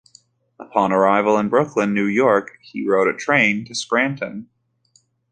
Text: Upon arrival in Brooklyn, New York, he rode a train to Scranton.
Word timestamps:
Upon 0.59 0.91
arrival 0.91 1.37
in 1.37 1.47
Brooklyn, 1.47 1.93
New 1.93 2.07
York, 2.07 2.57
he 2.63 2.87
rode 2.89 3.07
a 3.07 3.15
train 3.15 3.65
to 3.65 3.75
Scranton. 3.75 4.49